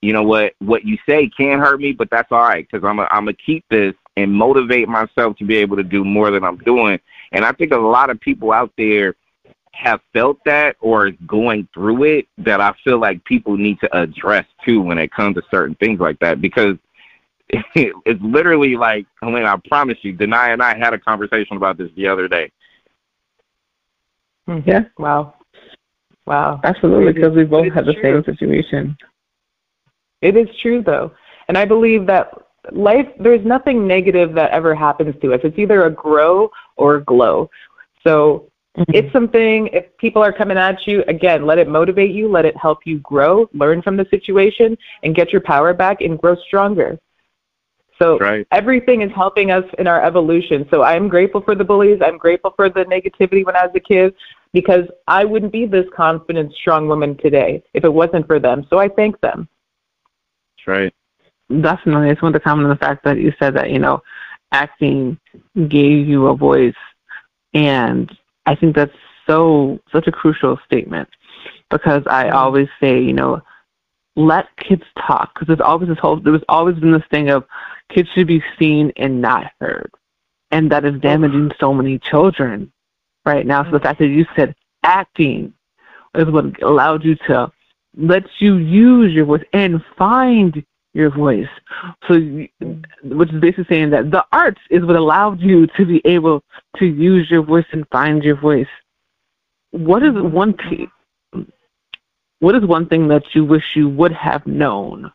[0.00, 2.98] you know what what you say can hurt me but that's all right because i'm
[3.00, 6.58] i'm gonna keep this and motivate myself to be able to do more than i'm
[6.58, 6.98] doing
[7.32, 9.14] and i think a lot of people out there
[9.74, 13.96] have felt that or is going through it that I feel like people need to
[13.96, 16.76] address too when it comes to certain things like that because
[17.50, 21.78] it's literally like I mean I promise you, Denia and I had a conversation about
[21.78, 22.50] this the other day.
[24.46, 24.58] Hmm.
[24.66, 24.80] Yeah.
[24.98, 25.34] Wow.
[26.26, 26.60] Wow.
[26.64, 28.22] Absolutely, because we both had the true.
[28.24, 28.96] same situation.
[30.20, 31.12] It is true though.
[31.48, 32.32] And I believe that
[32.70, 35.40] life there's nothing negative that ever happens to us.
[35.42, 37.50] It's either a grow or a glow.
[38.04, 38.94] So Mm-hmm.
[38.94, 42.56] It's something, if people are coming at you, again, let it motivate you, let it
[42.56, 46.98] help you grow, learn from the situation, and get your power back and grow stronger.
[48.02, 48.46] So right.
[48.50, 50.66] everything is helping us in our evolution.
[50.70, 52.00] So I'm grateful for the bullies.
[52.04, 54.14] I'm grateful for the negativity when I was a kid
[54.52, 58.66] because I wouldn't be this confident, strong woman today if it wasn't for them.
[58.68, 59.48] So I thank them.
[60.56, 60.94] That's right.
[61.48, 62.08] Definitely.
[62.08, 64.02] I just want to comment on the fact that you said that, you know,
[64.50, 65.18] acting
[65.68, 66.74] gave you a voice
[67.54, 68.10] and
[68.46, 68.92] I think that's
[69.28, 71.08] so such a crucial statement
[71.70, 72.36] because I mm-hmm.
[72.36, 73.42] always say, you know,
[74.16, 77.44] let kids talk because there's always this whole there's always been this thing of
[77.92, 79.90] kids should be seen and not heard,
[80.50, 82.72] and that is damaging so many children
[83.24, 83.64] right now.
[83.64, 85.52] So the fact that you said acting
[86.14, 87.50] is what allowed you to
[87.96, 91.48] let you use your voice and find your voice.
[92.08, 92.14] So,
[93.02, 96.42] which is basically saying that the arts is what allowed you to be able
[96.76, 98.68] to use your voice and find your voice.
[99.70, 100.90] What is one thing
[102.42, 105.12] what is one thing that you wish you would have known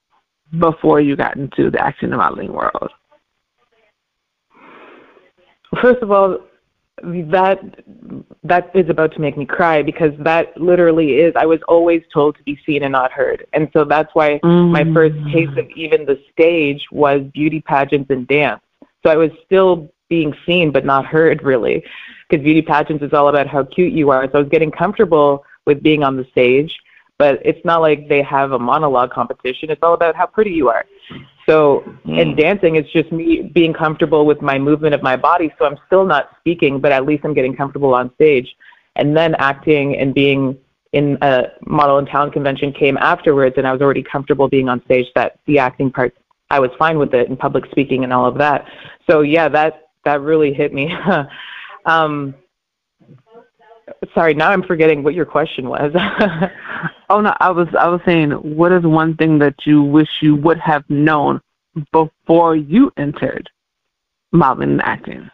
[0.60, 2.92] before you got into the acting and modeling world?
[5.82, 6.40] First of all,
[7.04, 7.60] that
[8.44, 12.38] that is about to make me cry because that literally is I was always told
[12.38, 13.46] to be seen and not heard.
[13.54, 14.72] And so that's why mm.
[14.72, 18.62] my first taste of even the stage was beauty pageants and dance.
[19.04, 21.84] So I was still being seen but not heard really
[22.28, 24.26] because beauty pageants is all about how cute you are.
[24.26, 26.80] So I was getting comfortable with being on the stage,
[27.18, 29.70] but it's not like they have a monologue competition.
[29.70, 30.86] It's all about how pretty you are.
[31.48, 32.20] So mm.
[32.20, 35.54] in dancing, it's just me being comfortable with my movement of my body.
[35.58, 38.56] So I'm still not speaking, but at least I'm getting comfortable on stage.
[38.96, 40.58] And then acting and being
[40.94, 44.84] in a model and talent convention came afterwards, and I was already comfortable being on
[44.86, 45.06] stage.
[45.16, 46.16] That the acting part,
[46.50, 48.66] I was fine with it, and public speaking and all of that.
[49.10, 50.92] So yeah, that that really hit me.
[51.86, 52.34] um,
[54.14, 55.92] sorry, now I'm forgetting what your question was.
[57.10, 60.36] oh no, I was I was saying, what is one thing that you wish you
[60.36, 61.42] would have known
[61.92, 63.50] before you entered
[64.32, 65.30] modeling and acting?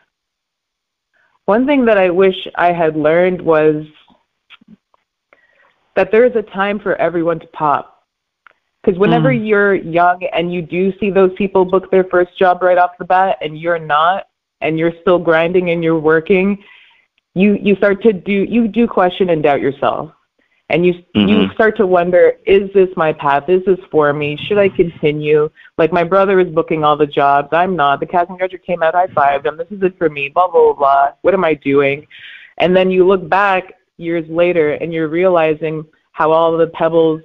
[1.46, 3.86] One thing that I wish I had learned was
[5.96, 7.90] that there is a time for everyone to pop.
[8.82, 9.48] Because whenever mm.
[9.48, 13.06] you're young and you do see those people book their first job right off the
[13.06, 14.28] bat and you're not,
[14.62, 16.64] and you're still grinding and you're working,
[17.36, 20.12] you you start to do you do question and doubt yourself.
[20.70, 21.28] And you mm-hmm.
[21.28, 23.50] you start to wonder is this my path?
[23.50, 24.38] Is this for me?
[24.48, 25.50] Should i continue?
[25.78, 27.50] Like my brother is booking all the jobs.
[27.52, 28.00] I'm not.
[28.00, 30.74] The casting director came out i fived him this is it for me blah blah
[30.74, 31.12] blah.
[31.22, 32.08] What am i doing?
[32.58, 37.22] And then you look back years later and you're realizing how all the pebbles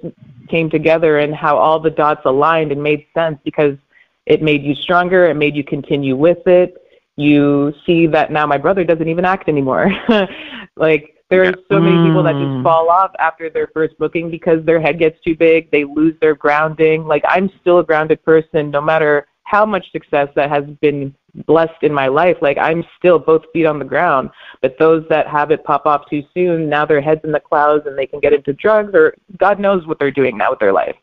[0.49, 3.77] came together and how all the dots aligned and made sense because
[4.25, 5.27] it made you stronger.
[5.27, 6.75] It made you continue with it
[7.19, 9.91] you see that now my brother doesn't even act anymore.
[10.75, 12.63] like there are so many people that just mm.
[12.63, 16.33] fall off after their first booking because their head gets too big, they lose their
[16.33, 17.05] grounding.
[17.05, 21.13] Like I'm still a grounded person no matter how much success that has been
[21.45, 22.37] blessed in my life.
[22.41, 24.29] Like I'm still both feet on the ground,
[24.61, 27.85] but those that have it pop off too soon, now their heads in the clouds
[27.85, 30.73] and they can get into drugs or God knows what they're doing now with their
[30.73, 30.95] life.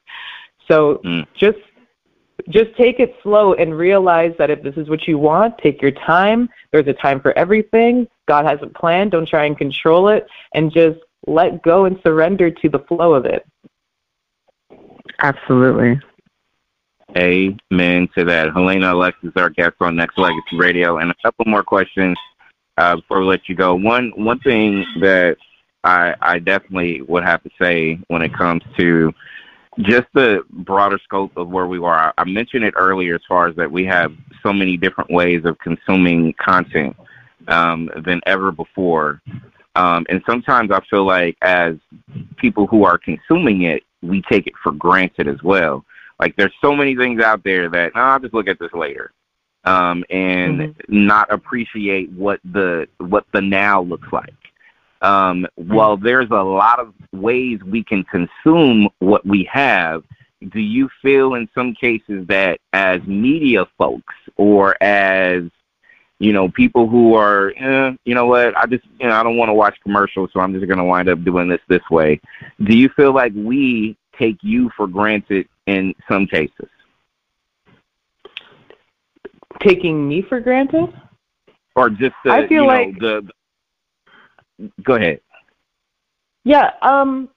[0.68, 1.26] So mm.
[1.36, 1.58] just
[2.48, 5.90] just take it slow and realize that if this is what you want, take your
[5.90, 6.48] time.
[6.72, 8.08] There's a time for everything.
[8.28, 9.08] God has a plan.
[9.08, 13.24] Don't try and control it and just let go and surrender to the flow of
[13.24, 13.46] it.
[15.20, 16.00] Absolutely.
[17.16, 18.52] Amen to that.
[18.52, 22.16] Helena Alexis, our guest on Nexxlegacy Radio, and a couple more questions
[22.76, 23.74] uh, before we let you go.
[23.74, 25.36] One one thing that
[25.84, 29.12] I, I definitely would have to say when it comes to
[29.80, 32.14] just the broader scope of where we are.
[32.16, 34.12] I mentioned it earlier as far as that we have
[34.42, 36.96] so many different ways of consuming content
[37.48, 39.20] um, than ever before.
[39.74, 41.76] Um, and sometimes I feel like as
[42.36, 45.84] people who are consuming it, we take it for granted as well.
[46.18, 49.12] Like there's so many things out there that no, I'll just look at this later,
[49.64, 51.06] um, and mm-hmm.
[51.06, 54.32] not appreciate what the what the now looks like.
[55.02, 55.74] Um, mm-hmm.
[55.74, 60.04] While there's a lot of ways we can consume what we have,
[60.50, 65.44] do you feel in some cases that as media folks or as
[66.18, 69.36] you know, people who are, eh, you know what, I just, you know, I don't
[69.36, 72.20] want to watch commercials, so I'm just going to wind up doing this this way.
[72.62, 76.68] Do you feel like we take you for granted in some cases?
[79.60, 80.94] Taking me for granted?
[81.74, 83.30] Or just the, I feel like know, the,
[84.82, 85.20] go ahead.
[86.44, 87.28] Yeah, um,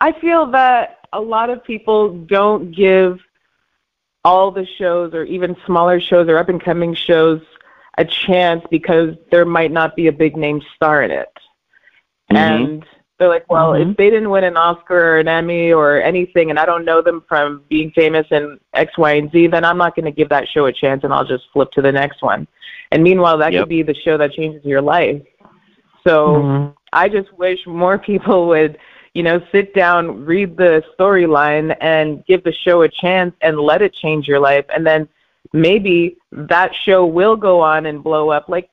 [0.00, 3.20] I feel that a lot of people don't give
[4.24, 7.40] all the shows or even smaller shows or up and coming shows
[7.98, 11.32] a chance because there might not be a big name star in it.
[12.30, 12.36] Mm-hmm.
[12.36, 12.86] And
[13.18, 13.90] they're like, well, mm-hmm.
[13.90, 17.02] if they didn't win an Oscar or an Emmy or anything, and I don't know
[17.02, 20.30] them from being famous in X, Y, and Z, then I'm not going to give
[20.30, 22.46] that show a chance, and I'll just flip to the next one.
[22.92, 23.62] And meanwhile, that yep.
[23.62, 25.22] could be the show that changes your life.
[26.06, 26.72] So mm-hmm.
[26.92, 28.78] I just wish more people would,
[29.14, 33.82] you know, sit down, read the storyline, and give the show a chance and let
[33.82, 35.08] it change your life, and then
[35.52, 38.48] maybe that show will go on and blow up.
[38.48, 38.70] Like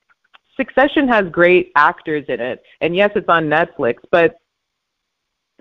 [0.55, 4.37] Succession has great actors in it, and yes, it's on Netflix, but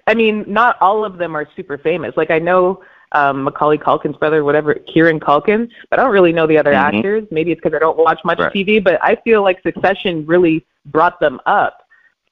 [0.07, 2.17] I mean, not all of them are super famous.
[2.17, 2.83] Like I know
[3.17, 6.97] um, Macaulay Culkin's brother, whatever, Kieran Culkin, but I don't really know the other mm-hmm.
[6.97, 7.25] actors.
[7.31, 8.53] Maybe it's because I don't watch much right.
[8.53, 11.83] TV, but I feel like Succession really brought them up.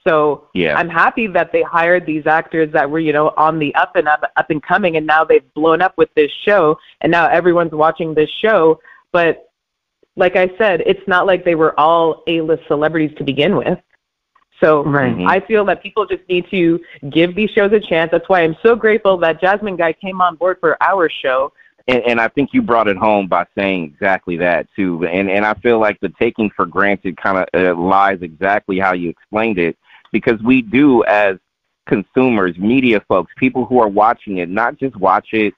[0.07, 0.77] So yeah.
[0.77, 4.07] I'm happy that they hired these actors that were, you know, on the up and
[4.07, 7.73] up, up and coming, and now they've blown up with this show, and now everyone's
[7.73, 8.79] watching this show.
[9.12, 9.51] But
[10.16, 13.79] like I said, it's not like they were all A-list celebrities to begin with.
[14.61, 15.14] So right.
[15.27, 18.11] I feel that people just need to give these shows a chance.
[18.12, 21.53] That's why I'm so grateful that Jasmine Guy came on board for our show.
[21.87, 25.07] And, and I think you brought it home by saying exactly that too.
[25.07, 28.95] And and I feel like the taking for granted kind of uh, lies exactly how
[28.95, 29.77] you explained it,
[30.11, 31.37] because we do as
[31.87, 35.53] consumers, media folks, people who are watching it, not just watch it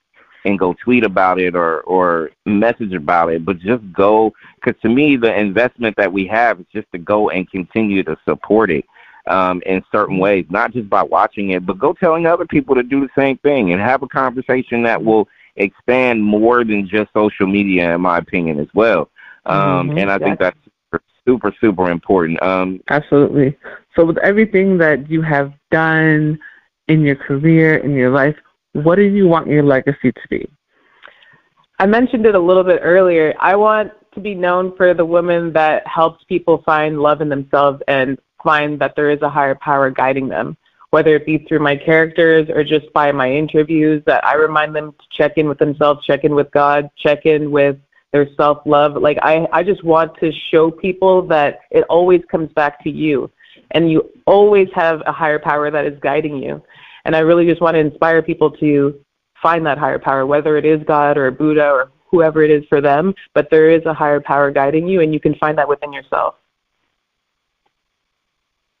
[0.47, 4.89] and go tweet about it or or message about it, but just go because to
[4.89, 8.85] me the investment that we have is just to go and continue to support it
[9.27, 12.83] um, in certain ways, not just by watching it, but go telling other people to
[12.83, 17.47] do the same thing and have a conversation that will expand more than just social
[17.47, 19.09] media, in my opinion, as well.
[19.45, 20.57] Um, mm-hmm, and I think that's
[21.25, 22.41] super, super important.
[22.41, 23.57] Um, Absolutely.
[23.95, 26.39] So, with everything that you have done
[26.87, 28.35] in your career, in your life,
[28.83, 30.49] what do you want your legacy to be?
[31.79, 33.33] I mentioned it a little bit earlier.
[33.39, 37.81] I want to be known for the woman that helps people find love in themselves
[37.87, 40.57] and find that there is a higher power guiding them,
[40.91, 44.91] whether it be through my characters or just by my interviews, that I remind them
[44.91, 47.77] to check in with themselves, check in with God, check in with
[48.11, 48.95] their self love.
[48.95, 53.29] Like, I, I just want to show people that it always comes back to you,
[53.71, 56.63] and you always have a higher power that is guiding you.
[57.07, 58.99] And I really just want to inspire people to
[59.41, 62.81] find that higher power, whether it is God or Buddha or whoever it is for
[62.81, 65.93] them, but there is a higher power guiding you, and you can find that within
[65.93, 66.35] yourself.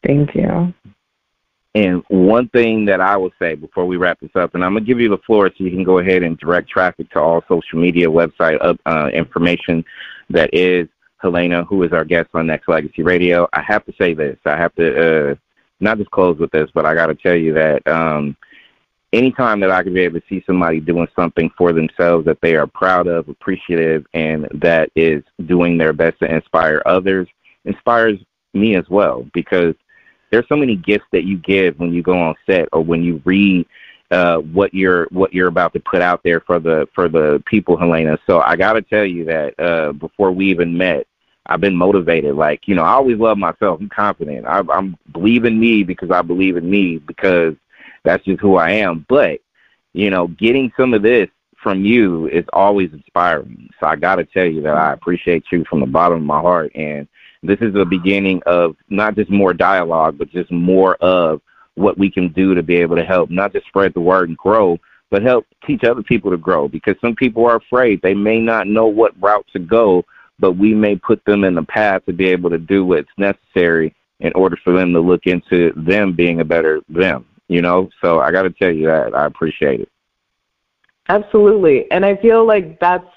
[0.05, 0.73] Thank you.
[1.73, 4.83] And one thing that I will say before we wrap this up, and I'm going
[4.83, 7.43] to give you the floor so you can go ahead and direct traffic to all
[7.47, 9.85] social media website uh, information
[10.29, 10.89] that is
[11.21, 13.47] Helena, who is our guest on Nexxlegacy Radio.
[13.53, 14.37] I have to say this.
[14.45, 15.35] I have to uh,
[15.79, 18.35] not just close with this, but I got to tell you that um,
[19.13, 22.55] anytime that I can be able to see somebody doing something for themselves that they
[22.55, 27.27] are proud of, appreciative, and that is doing their best to inspire others,
[27.65, 28.19] inspires
[28.53, 29.75] me as well because
[30.31, 33.21] there's so many gifts that you give when you go on set or when you
[33.23, 33.65] read
[34.11, 37.77] uh, what you're what you're about to put out there for the for the people,
[37.77, 38.17] Helena.
[38.25, 41.07] So I got to tell you that uh, before we even met,
[41.47, 42.35] I've been motivated.
[42.35, 43.79] Like you know, I always love myself.
[43.79, 44.45] I'm confident.
[44.45, 47.55] I, I'm believe in me because I believe in me because
[48.03, 49.05] that's just who I am.
[49.09, 49.39] But
[49.93, 51.29] you know, getting some of this
[51.61, 53.69] from you is always inspiring.
[53.79, 56.39] So I got to tell you that I appreciate you from the bottom of my
[56.39, 56.71] heart.
[56.75, 57.07] And
[57.43, 61.41] this is the beginning of not just more dialogue, but just more of
[61.75, 64.37] what we can do to be able to help not just spread the word and
[64.37, 64.79] grow,
[65.09, 68.01] but help teach other people to grow because some people are afraid.
[68.01, 70.03] They may not know what route to go,
[70.39, 73.95] but we may put them in the path to be able to do what's necessary
[74.19, 77.89] in order for them to look into them being a better them, you know?
[78.01, 79.89] So I got to tell you that I appreciate it.
[81.09, 81.89] Absolutely.
[81.91, 83.07] And I feel like that's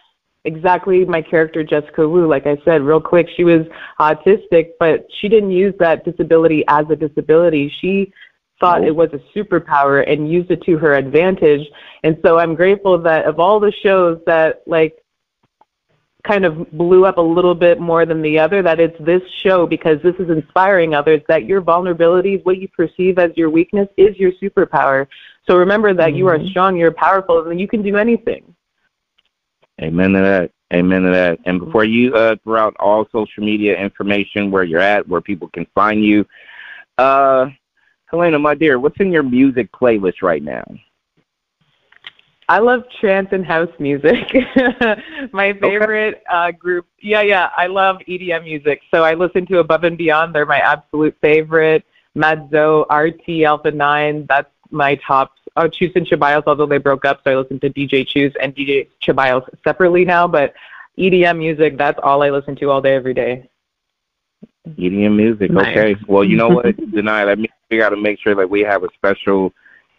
[0.45, 2.27] exactly my character Jessica Wu.
[2.27, 3.67] Like I said, real quick, she was
[3.99, 7.73] autistic, but she didn't use that disability as a disability.
[7.81, 8.13] She
[8.61, 11.67] thought it was a superpower and used it to her advantage.
[12.05, 15.00] And so I'm grateful that of all the shows that like
[16.25, 19.67] kind of blew up a little bit more than the other, that it's this show
[19.67, 24.17] because this is inspiring others that your vulnerabilities, what you perceive as your weakness, is
[24.17, 25.07] your superpower.
[25.47, 26.17] So remember that mm-hmm.
[26.17, 26.49] you are mm-hmm.
[26.49, 28.55] strong, you're powerful, and you can do anything.
[29.81, 30.51] Amen to that.
[30.73, 31.39] Amen to that.
[31.47, 35.49] And before you uh, throw out all social media information, where you're at, where people
[35.49, 36.27] can find you,
[36.99, 37.49] uh,
[38.07, 40.65] Helena, my dear, what's in your music playlist right now?
[42.51, 44.27] I love trance and house music.
[45.33, 46.23] my favorite okay.
[46.29, 48.81] uh, group, yeah, yeah, I love EDM music.
[48.91, 50.35] So I listen to Above and Beyond.
[50.35, 51.85] They're my absolute favorite.
[52.17, 55.31] Madzo, ARTY, Alpha 9, that's my top.
[55.55, 58.53] Oh, Chus and Ceballos, although they broke up, so I listen to DJ Chus and
[58.53, 60.27] DJ Ceballos separately now.
[60.27, 60.53] But
[60.99, 63.49] EDM music, that's all I listen to all day, every day.
[64.71, 65.69] EDM music, nice.
[65.69, 65.97] okay.
[66.09, 68.83] Well, you know what, Denia, that means we got to make sure that we have
[68.83, 69.53] a special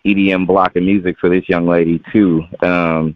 [0.05, 2.43] EDM block of music for this young lady too.
[2.61, 3.15] Um,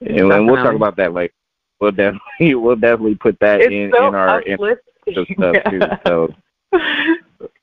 [0.00, 1.34] and, and we'll talk about that later.
[1.80, 5.80] We'll definitely we'll definitely put that it's in so in our in stuff too.
[6.06, 6.34] So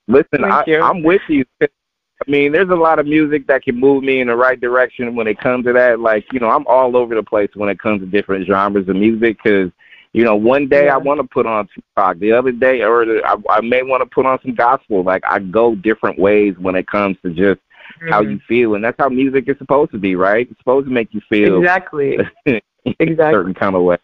[0.07, 1.45] listen, I, I'm with you.
[1.61, 5.15] I mean, there's a lot of music that can move me in the right direction
[5.15, 5.99] when it comes to that.
[5.99, 8.95] Like, you know, I'm all over the place when it comes to different genres of
[8.95, 9.71] music because,
[10.13, 10.95] you know, one day yeah.
[10.95, 14.01] I want to put on Tupac, the other day, or the, I, I may want
[14.01, 15.03] to put on some gospel.
[15.03, 17.61] Like, I go different ways when it comes to just
[17.97, 18.09] mm-hmm.
[18.09, 20.47] how you feel, and that's how music is supposed to be, right?
[20.49, 22.17] It's supposed to make you feel exactly,
[22.85, 23.97] exactly, certain kind of way.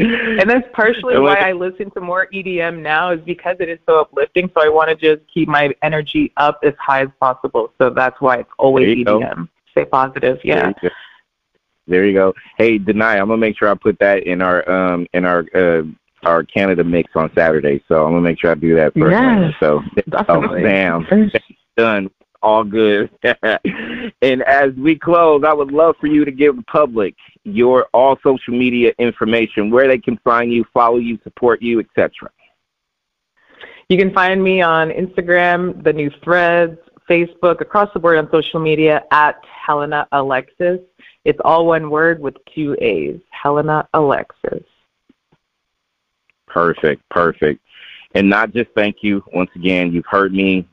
[0.00, 4.00] and that's partially why I listen to more EDM now is because it is so
[4.00, 4.50] uplifting.
[4.54, 7.72] So I want to just keep my energy up as high as possible.
[7.78, 9.04] So that's why it's always EDM.
[9.04, 9.48] Go.
[9.72, 10.38] Stay positive.
[10.44, 10.62] Yeah.
[10.62, 10.90] There you,
[11.86, 12.34] there you go.
[12.56, 13.20] Hey, Denia.
[13.20, 15.82] I'm gonna make sure I put that in our um in our uh
[16.24, 17.82] our Canada mix on Saturday.
[17.88, 19.12] So I'm gonna make sure I do that first.
[19.12, 20.60] Yes, so definitely.
[20.60, 21.30] oh damn,
[21.76, 22.10] done
[22.42, 23.10] all good.
[24.22, 27.14] and as we close, I would love for you to give the public
[27.44, 32.30] your all social media information, where they can find you, follow you, support you, etc.
[33.88, 36.78] You can find me on Instagram, the new threads,
[37.08, 40.80] Facebook, across the board on social media at Helena Alexis.
[41.24, 43.20] It's all one word with two A's.
[43.30, 44.64] Helena Alexis.
[46.46, 47.60] Perfect, perfect.
[48.14, 49.22] And not just thank you.
[49.34, 50.66] Once again, you've heard me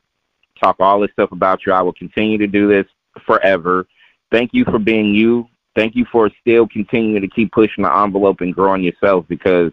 [0.60, 1.72] talk all this stuff about you.
[1.72, 2.86] I will continue to do this
[3.26, 3.86] forever.
[4.30, 5.48] Thank you for being you.
[5.74, 9.72] Thank you for still continuing to keep pushing the envelope and growing yourself because,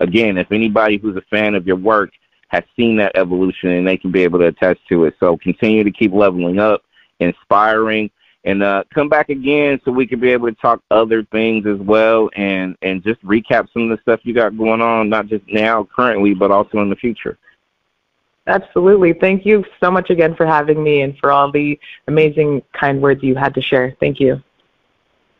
[0.00, 2.10] again, if anybody who's a fan of your work
[2.52, 5.14] has seen that evolution and they can be able to attest to it.
[5.18, 6.82] So continue to keep leveling up,
[7.18, 8.10] inspiring,
[8.44, 11.78] and uh, come back again so we can be able to talk other things as
[11.78, 15.44] well and, and just recap some of the stuff you got going on, not just
[15.48, 17.38] now, currently, but also in the future.
[18.46, 19.12] Absolutely.
[19.12, 21.78] Thank you so much again for having me and for all the
[22.08, 23.96] amazing kind words you had to share.
[24.00, 24.42] Thank you.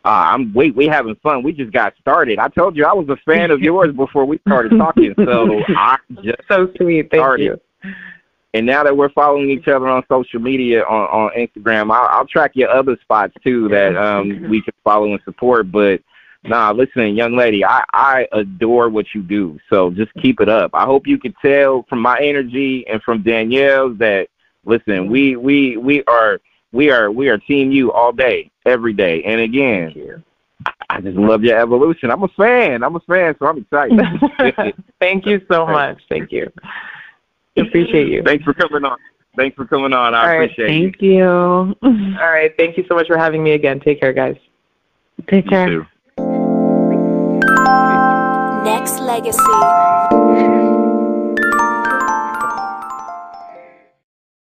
[0.05, 1.43] Uh, I'm wait, we having fun.
[1.43, 2.37] We just got started.
[2.37, 5.97] I told you I was a fan of yours before we started talking, so I
[6.21, 7.09] just so sweet.
[7.09, 7.43] Thank started.
[7.43, 7.91] you.
[8.53, 12.27] And now that we're following each other on social media on on Instagram, I'll, I'll
[12.27, 15.71] track your other spots too that um we can follow and support.
[15.71, 16.01] But
[16.45, 19.59] Nah, listen, young lady, I, I adore what you do.
[19.69, 20.71] So just keep it up.
[20.73, 24.27] I hope you can tell from my energy and from Danielle's that
[24.65, 26.41] listen, we we we are
[26.71, 29.23] we are we are team you all day, every day.
[29.23, 30.23] And again,
[30.89, 32.11] I just love your evolution.
[32.11, 32.83] I'm a fan.
[32.83, 34.75] I'm a fan, so I'm excited.
[34.99, 35.99] Thank you so much.
[36.09, 36.51] Thank you.
[37.55, 38.23] Appreciate you.
[38.23, 38.97] Thanks for coming on.
[39.35, 40.13] Thanks for coming on.
[40.13, 41.75] I all appreciate right, thank you.
[41.81, 42.17] Thank you.
[42.19, 42.55] All right.
[42.55, 43.79] Thank you so much for having me again.
[43.79, 44.37] Take care, guys.
[45.27, 45.87] Take care.
[48.65, 50.12] Nexxlegacy.